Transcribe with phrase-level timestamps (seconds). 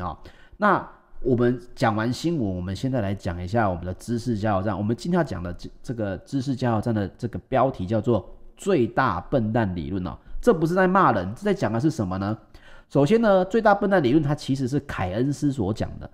[0.00, 0.16] 哦。
[0.56, 0.86] 那
[1.20, 4.76] 我们讲完新闻，我们现在来讲一下我们的知识加油站。
[4.76, 10.16] 我们今天要讲的这这个知识加油站的这个标题叫做“最大笨蛋理论”哦。
[10.40, 12.36] 这不是在骂人，这在讲的是什么呢？
[12.90, 16.08] 首先呢，最大笨蛋理论它其实是凯恩斯所讲的。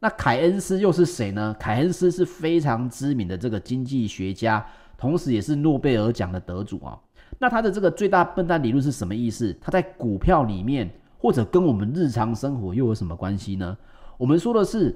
[0.00, 1.54] 那凯恩斯又是谁呢？
[1.60, 4.64] 凯恩斯是非常知名的这个经济学家，
[4.96, 6.98] 同时也是诺贝尔奖的得主啊。
[7.38, 9.54] 那他的这个最大笨蛋理论是什么意思？
[9.60, 10.90] 他在股票里面，
[11.24, 13.74] 或者跟我们日常生活又有什么关系呢？
[14.18, 14.94] 我们说的是，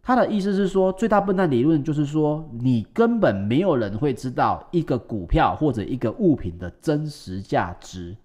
[0.00, 8.16] 他的意思是说，最大笨蛋理论就是说，你根本没有人会知道一个股票或者一个物品的真实价值。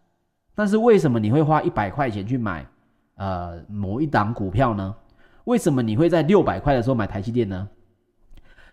[0.53, 2.63] 但是为什么你会花一百块钱去买
[3.15, 4.95] 呃某一档股票呢？
[5.45, 7.67] 为什么你会在六百块的时候买台积电呢？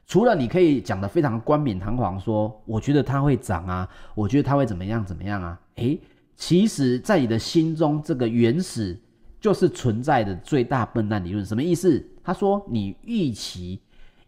[0.06, 5.59] 除了你可以讲得非常冠冕堂皇说，我觉得它会涨啊，我觉得它会怎么样怎么样啊？
[5.76, 5.98] 诶，
[6.38, 8.96] 其实，在你的心中，这个原始
[9.41, 11.45] 就是存在的最大笨蛋理论。
[11.45, 12.02] 什么意思？
[12.23, 13.80] 他说，你预期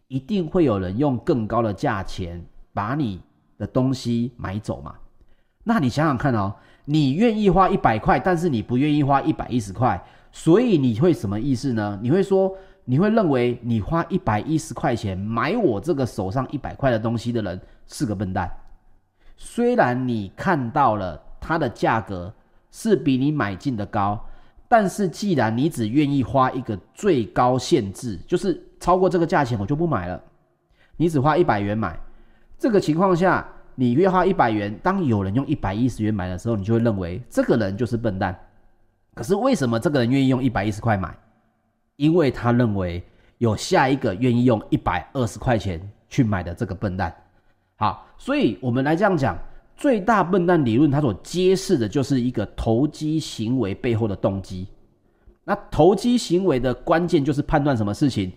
[0.08, 3.20] 一定会有人用更高的价钱把你
[3.56, 4.96] 的东西买走嘛？
[5.62, 6.52] 那你想想看哦。
[6.84, 11.96] 你愿意花一百块，但是你不愿意花一百一十块，所以你会什么意思呢？
[12.02, 12.52] 你会说，
[12.84, 18.50] 你会认为你花一百一十块钱买我这个手上一百块的东西的人是个笨蛋。
[19.36, 22.32] 虽然你看到了它的价格
[22.70, 24.22] 是比你买进的高，
[24.68, 30.22] 但是既然你只愿意花一个最高限制，就是超过这个价钱我就不买了，
[30.96, 31.98] 你只花一百元买，
[32.58, 33.46] 这个情况下。
[33.76, 38.38] 你约花一百元，当有人用一百一十元买的时候，你就会认为这个人就是笨蛋。
[39.14, 41.16] 可是为什么这个人愿意用一百一十块买？
[41.96, 43.02] 因为他认为
[43.38, 45.80] 有下一个愿意用一百二十块钱
[46.10, 47.14] 去买的这个笨蛋。
[47.76, 49.38] 好，所以我们来这样讲，
[49.80, 54.66] 最大笨蛋理论它所揭示的就是一个投机行为背后的动机。
[55.42, 58.30] 那投机行为的关键就是判断什么事情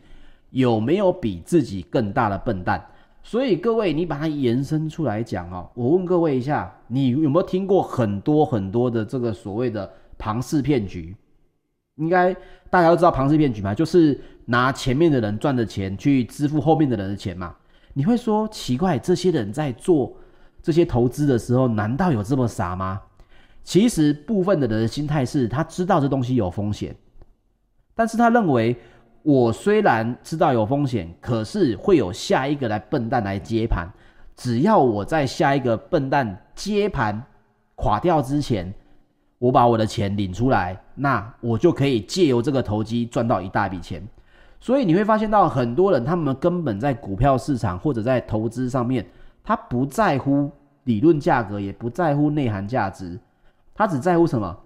[0.51, 2.81] 有没有比自己更大的笨蛋。
[3.21, 5.69] 所以各位，你把它延伸出来讲哦。
[5.73, 11.13] 我问各位一下，你有没有听过很多很多的这个所谓的庞氏骗局？
[11.95, 12.33] 应该
[12.69, 17.53] 大家都知道庞氏骗局嘛，就是拿前面的人赚的钱去支付后面的人的钱嘛。
[17.93, 20.13] 你会说奇怪，这些人在做
[20.63, 22.99] 这些投资的时候，难道有这么傻吗？
[23.63, 26.95] 其实部分的人的心态是他知道这东西有风险，
[27.93, 28.75] 但是他认为。
[29.25, 33.87] 我虽然知道有风险，可是会有下一个来笨蛋来接盘。
[34.35, 37.23] 只要我在下一个笨蛋接盘
[37.75, 38.73] 垮掉之前，
[39.39, 44.05] 我把我的钱领出来，那我就可以借由这个投机赚到一大笔钱。
[44.59, 49.05] 所以你会发现到很多人，他们根本在股票市场或者在投资上面，
[49.43, 50.51] 他不在乎
[50.85, 53.19] 理论价格，也不在乎内涵价值，
[53.73, 54.57] 他只在乎什么？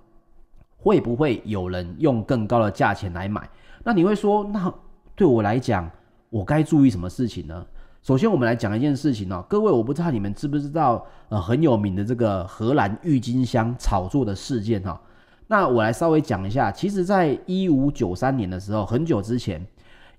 [0.78, 3.50] 会不会有人用更高的价钱来买？
[3.84, 4.72] 那你会说，那
[5.16, 5.90] 对我来讲，
[6.30, 7.66] 我该注意什么事情呢？
[8.04, 15.02] 首先，我们来讲一件事情哦，各位，我不知道你们知不知道，呃，很有名的这个荷兰郁金香炒作的事件哈。
[15.48, 19.66] 那我来稍微讲一下，其实，在一五九三年的时候，很久之前，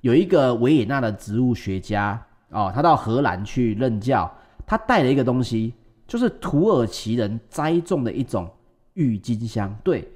[0.01, 2.21] 有一个维也纳的植物学家
[2.51, 4.31] 哦，他到荷兰去任教，
[4.69, 5.75] 他带了一个东西，
[6.07, 8.49] 就是土耳其人栽种的一种
[8.95, 10.07] 郁金香，对。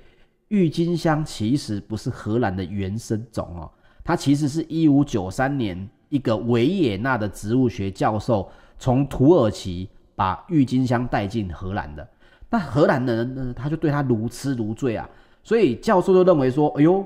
[0.49, 3.71] 郁金香其实不是荷兰的原生种哦，
[4.05, 8.47] 它其实是一五九三年一个维也纳的植物学教授
[8.79, 12.07] 从土耳其把郁金香带进荷兰的。
[12.51, 15.09] 那荷兰的人呢，他就对他如痴如醉啊，
[15.43, 17.03] 所以教授就认为说，哎呦，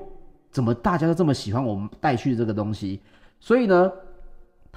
[0.51, 2.99] 怎么大家都这么喜欢我们带去这个东西？
[3.39, 3.89] 所以呢，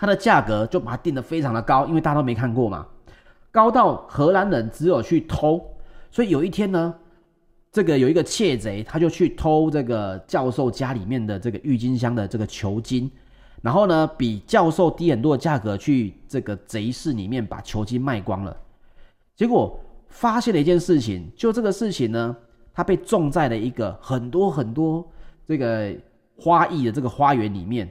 [0.00, 2.86] 它的价格就把它定得非常的高，因为大家都没看过嘛，
[3.52, 5.62] 高到荷兰人只有去偷。
[6.10, 6.94] 所以有一天呢。
[7.72, 13.08] 这个有一个窃贼，他就去偷这个教授家里面的这个郁金香的这个球茎，
[13.62, 18.56] 然后呢，比教授低很多的价格去这个贼市里面把球茎卖光了。
[19.36, 19.78] 结果
[20.08, 22.36] 发现了一件事情，就这个事情呢，
[22.74, 25.08] 它被种在了一个很多很多
[25.46, 25.94] 这个
[26.36, 27.88] 花艺的这个花园里面。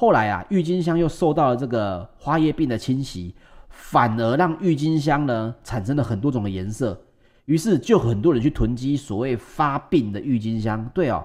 [0.00, 3.34] 后来啊，郁金香又受到了这个花叶病的侵袭，
[3.68, 6.98] 反而让郁金香呢产生了很多种的颜色。
[7.44, 10.82] 于是就很多人去囤积所谓发病的郁金香。
[10.94, 11.22] 对哦，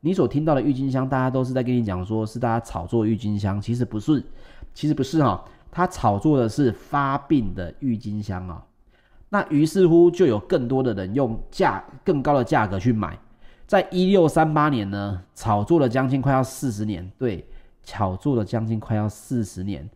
[0.00, 4.20] 你所听到的郁金香，大家都是在跟你讲说是大家炒作郁金香，其实不是，
[4.74, 8.62] 其实不是哈、哦，他炒作的是发病的郁金香啊、哦。
[9.28, 13.16] 那于是乎就有更多的人用价更高的价格去买，
[13.64, 17.48] 在一六三八年呢，炒作了将近快要四十年，对，
[17.88, 19.88] 炒作了将近快要四十年，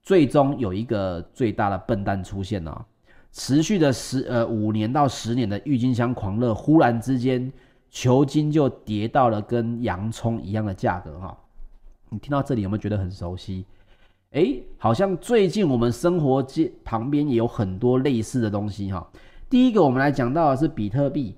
[0.00, 2.86] 最终有一个最大的笨蛋出现了、
[3.32, 7.52] 持续的十呃五年到十年的郁金香狂热，忽然之间
[7.90, 11.36] 球金就跌到了跟洋葱一样的价格哈。
[12.10, 13.64] 你听到这里有没有觉得很熟悉？
[14.30, 19.04] 哎，好像最近我们生活街旁边也有很多类似的东西哈。
[19.50, 21.34] 第一个我们来讲到的是比特币，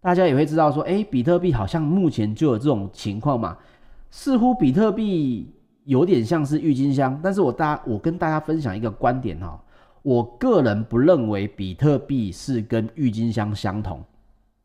[0.00, 3.58] 大家也会知道说，哎，比特币好像目前就有这种情况嘛，
[4.10, 5.52] 似乎比特币
[5.84, 9.62] 有点像是郁金香，但是我大我跟大家分享一个观点哈，
[10.02, 14.02] 我个人不认为比特币是跟郁金香相同，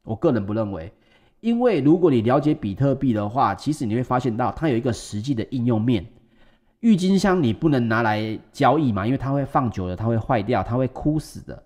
[0.04, 0.92] 我个人不认为，
[1.42, 6.06] 因为如果你了解比特币的话，其实你会发现到它有一个实际的应用面。
[6.80, 11.64] 郁金香你不能拿来交易嘛，因为它会放久了，它会坏掉，它会枯死的。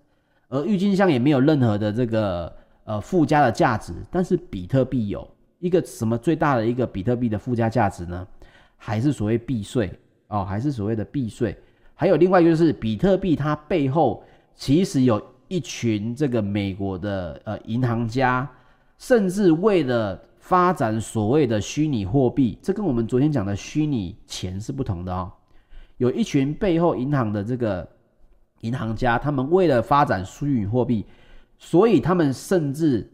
[0.48, 5.26] 而郁金香也没有任何的这个呃附加的价值，但是比特币有
[5.66, 8.26] 一个什么最大的一个比特币的附加价值呢？
[8.76, 9.90] 还是所谓避税
[10.28, 11.56] 哦，还是所谓的避税。
[11.94, 14.22] 还有另外一个就是比特币它背后
[14.54, 18.48] 其实有一群这个美国的呃银行家，
[18.98, 25.32] 甚至为了发展所谓的虚拟货币，这跟我们昨天讲的虚拟钱是不同的哦。
[25.96, 27.88] 有一群背后银行的这个
[28.60, 31.04] 银行家，他们为了发展虚拟货币，
[31.58, 33.10] 所以他们甚至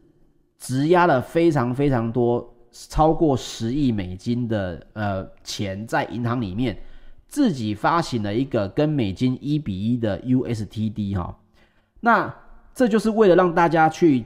[0.63, 6.79] 质押了非常非常多，超过十亿美金的呃钱在银行里面，
[7.27, 11.37] 自己发行了一个跟美金一比一的 USTD 哈。
[11.99, 12.33] 那
[12.73, 14.25] 这就是为了让大家去。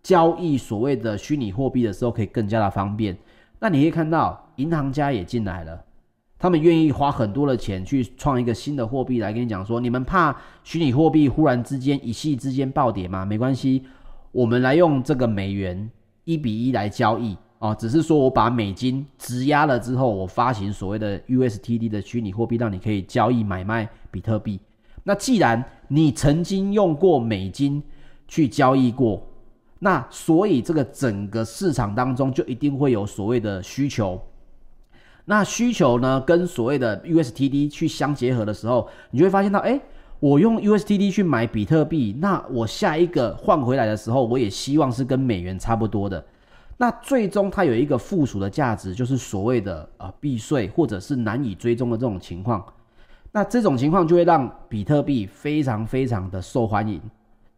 [0.00, 3.18] 交易所谓的虚拟货币的时候，可以更加的方便。
[3.58, 5.84] 那你可以看到，银行家也进来了，
[6.38, 13.24] 他们愿意花很多的钱去创一个新的货币来跟你讲说，你们怕虚拟货币忽然之间一夕之间暴跌吗？
[13.24, 13.84] 没关系，
[14.32, 15.90] 我们来用这个美元
[16.24, 17.74] 一比一来交易哦。
[17.78, 24.60] 只是说我把美金质押了之后，我发行所谓的 USTD 的虚拟货币，让你可以交易买卖比特币。
[25.04, 27.82] 那既然你曾经用过美金
[28.26, 29.22] 去交易过。
[29.80, 34.20] 那所以这个整个市场当中就一定会有所谓的需求，
[35.24, 39.80] 那需求呢跟所谓的 USTD 去相结合的时候，你就会发现到，哎，
[40.20, 46.24] 我用 USTD 去买比特币，那我下一个换回来的时候，我也希望是跟美元差不多的。
[46.76, 52.64] 那最终它有一个附属的价值，就是所谓的呃避税或者是难以追踪的这种情况。
[53.30, 57.00] 那这种情况就会让比特币非常非常的受欢迎。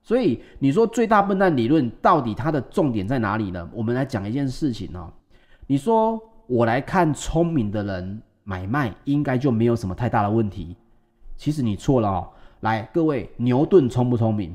[0.03, 3.67] 所以你说最大笨蛋理论到底它的重点在哪里呢？
[3.73, 5.11] 我们来讲一件事情哦。
[5.67, 10.77] 你说我来看聪明的人买卖，应该就没有什么太大的问题。
[11.39, 12.29] 其实你错了哦。
[12.61, 14.55] 来，各位，牛顿聪不聪明？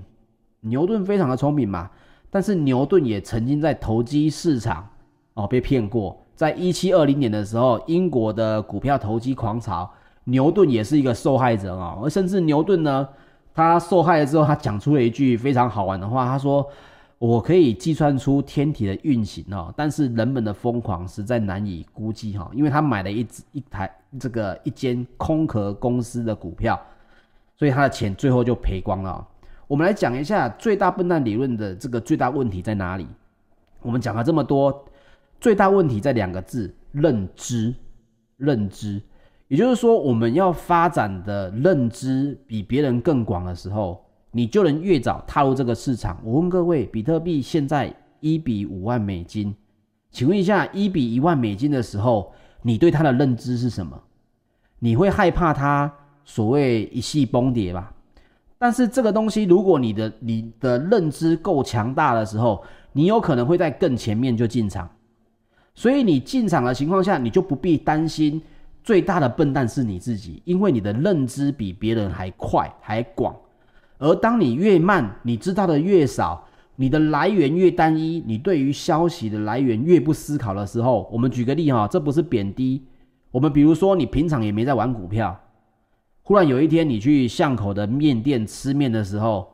[0.61, 1.89] 牛顿非常的聪明嘛。
[2.29, 4.87] 但是牛顿也曾经在投机市场
[5.33, 6.15] 哦被骗过。
[6.35, 9.89] 在一七二零年的时候，英国的股票投机狂潮，
[10.25, 12.01] 牛顿也是一个受害者哦。
[12.03, 13.07] 而甚至牛顿呢？
[13.53, 16.25] 他受害了之后，他讲出了一句非常好玩的话。
[16.25, 16.67] 他说
[17.17, 22.51] ：“我可以计算出天体的运行哦，但是人们的疯狂实在难以估计哈。
[22.53, 26.77] 因为他买了一只一台这个一间空壳公司的股票，
[27.57, 29.27] 所以他的钱最后就赔光了。
[29.67, 33.07] 我们来讲一下最大笨蛋理论的这个最大问题在哪里？
[33.81, 34.85] 我们讲了这么多，
[35.39, 37.73] 最大问题在两个字：认知，
[38.37, 39.01] 认知。”
[39.47, 46.19] 也就是说，我们要发展的认知比别人更广的时候，你就能越早踏入这个市场。
[46.23, 49.55] 我问各位，比特币现在一比五万美金，
[50.09, 54.01] 请问一下，一比一万美金的时候，你对它的认知是什么？
[54.79, 55.93] 你会害怕它
[56.25, 57.93] 所谓一系崩跌吧？
[58.57, 64.89] 但是这个东西，如果你的你的认知够强大的时候，你有可能会在更前面就进场。
[65.73, 68.41] 所以你进场的情况下，你就不必担心。
[68.83, 73.35] 最大的笨蛋是你自己，因为你的认知比别人还快还广，
[73.97, 82.83] 而当你越慢，你知道的越少，你的来源越单一，你对于消息的来源越不思考的时候，我们举个例哈，这不是贬低，
[83.31, 85.35] 我们比如说你平常也没在玩股票，
[86.27, 89.47] 忽然有一天你去巷口的面店吃面的时候，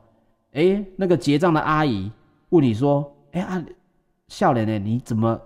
[0.53, 2.09] 诶，那个结账的阿姨
[2.47, 3.61] 问你说，诶啊，
[4.29, 4.79] 笑脸呢？
[4.79, 5.41] 你怎么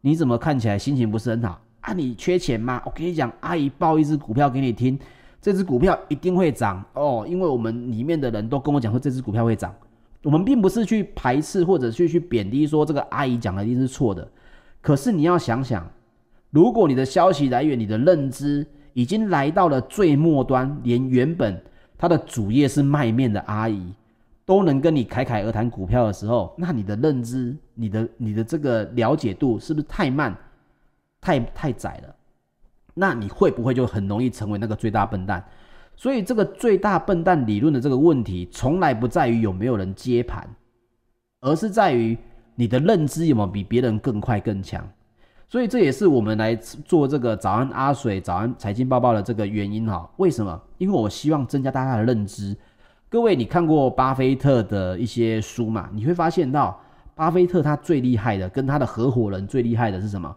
[0.00, 1.60] 你怎么看起来心情不是很好？
[1.80, 2.80] 啊，你缺钱吗？
[2.86, 4.96] 我跟你讲，阿姨报一只股票给你听，
[5.40, 9.74] 这只股票一定会涨哦，因为我们里面的人都跟我讲说这只股票会涨。
[10.22, 14.30] 我们并不是去排斥或者去去贬低说这个阿姨讲的一定是错的，
[14.80, 15.90] 可是你要想想，
[16.50, 18.64] 如果你的消息来源、你的认知
[18.98, 21.62] 已经来到了最末端，连原本
[21.96, 23.94] 他的主业是卖面的阿姨
[24.44, 30.36] 都能跟你侃侃而谈股票的时候，那你的认知、你的你的这个了解度是不是太慢？
[31.20, 32.12] 太太窄了，
[32.92, 35.44] 那你会不会就很容易成为那个最大笨蛋？
[35.94, 40.44] 所以这个最大笨蛋理论的这个问题，从来不在于有没有人接盘，
[41.40, 42.18] 而是在于
[42.56, 44.84] 你的认知有没有比别人更快更强？
[45.48, 50.06] 所以这也是我们来做这个早安阿水、早安财经报报的这个原因哈。
[50.18, 50.60] 为什么？
[50.76, 52.54] 因为我希望增加大家的认知。
[53.08, 55.88] 各位，你看过巴菲特的一些书嘛？
[55.94, 56.78] 你会发现到，
[57.14, 60.36] 巴菲特他最厉害的，跟他的合伙人最厉害的是什么？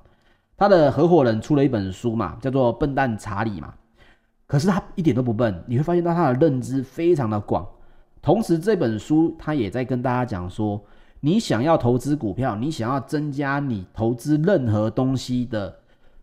[0.56, 3.74] 他的合伙人出了一本书嘛，叫做《笨蛋查理》嘛。
[4.48, 7.68] 可是他一点都不笨，你会发现到他的认知非常的广。
[8.22, 10.82] 同时，这本书他也在跟大家讲说，
[11.24, 15.74] 你想要投资股票，你想要增加你投资任何东西的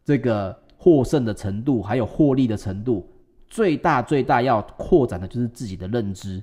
[0.04, 3.08] 这个获胜的程度，还有获利的程度，
[3.48, 6.42] 最大最大要扩展的就是自己的认知。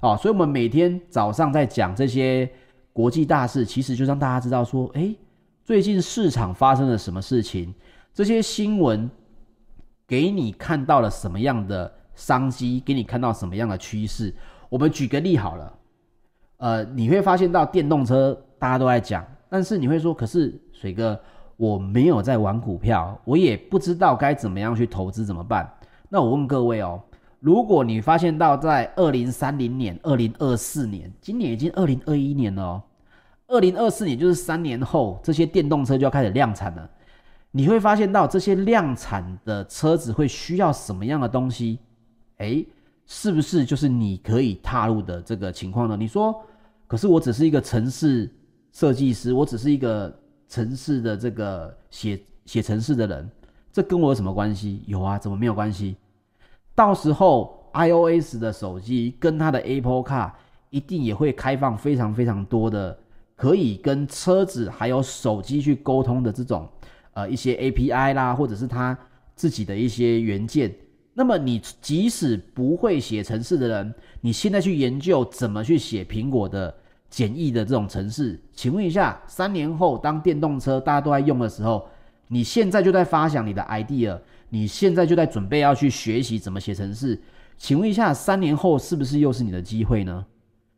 [0.00, 2.50] 啊，所以我们每天早上在讲这些
[2.94, 5.14] 国际大事，其实就让大家知道说，诶，
[5.62, 7.72] 最近市场发生了什么事情，
[8.14, 9.08] 这些新闻
[10.06, 14.34] 给你看到了什么样的商机，给你看到什么样的趋势。
[14.70, 15.72] 我们举个例好了，
[16.62, 21.20] 呃，你会发现到电动车大家都在讲，但是你会说，可是水哥，
[21.56, 25.68] 我没有在玩股票，我也不知道该怎么样去投资，怎么办？
[26.08, 27.02] 那我问各位哦，
[27.40, 32.82] 如果你发现到在二零三零年、二零二四年，今年已经二零二一年了哦，
[33.48, 36.88] 二零二四年就是三年后，这些电动车就要开始量产了，
[37.50, 41.80] 你会发现到这些量产的车子会需要什么样的东西？
[42.36, 42.64] 诶。
[43.04, 45.96] 是不是就是你可以踏入的这个情况呢？
[45.96, 46.40] 你说，
[46.92, 48.30] 可是我只是一个城市
[48.70, 50.14] 设计师，我只是一个
[50.46, 53.30] 城市的这个写写城市的人，
[53.72, 54.82] 这跟我有什么关系？
[54.86, 55.96] 有啊，怎么没有关系？
[56.74, 60.32] 到时候 iOS 的手机跟它的 Apple Car
[60.68, 62.98] 一定也会开放非常非常多的
[63.36, 66.68] 可以跟车子还有手机去沟通的这种
[67.14, 68.94] 呃一些 API 啦，或者是它
[69.34, 70.70] 自己的一些元件。
[71.14, 76.74] 那么你即使不会写程式的人，你现在去研究怎么去写苹果的
[77.12, 81.86] 简易的这种程式，请问一下，三年后当电动车大家都在用的时候，
[82.28, 87.20] 你现在就在发想你的 idea，你现在就在准备要去学习怎么写程式，
[87.58, 90.24] 请问一下，三年后是不是又是你的机会呢？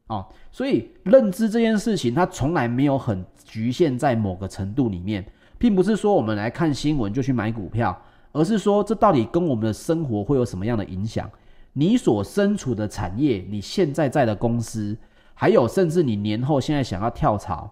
[0.08, 5.24] 哦，所以认知这件事情，它从来没有很局限在某个程度里面，
[5.56, 7.96] 并不是说我们来看新闻就去买股票。
[8.32, 11.30] 而是说，这到底跟我们的生活会有什么样的影响？
[11.74, 14.96] 你所身处的产业，你现在在的公司，
[15.34, 17.70] 还有甚至你年后现在想要跳槽，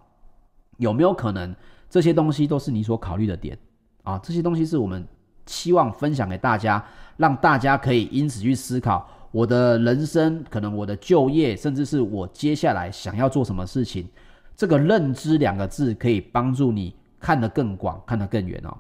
[0.76, 1.54] 有没有可能
[1.88, 3.57] 这些东西都是你所考虑的点
[4.02, 4.19] 啊？
[4.19, 5.07] 这些东西是我们
[5.47, 6.85] 希望分享给大家，
[7.16, 14.09] 让大家可以因此去思考我的人生，可能我的就业，甚至是我接下来想要做什么事情。
[14.57, 18.76] 这个认知两个字可以帮助你看得更广，看得更远哦。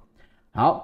[0.52, 0.80] 好。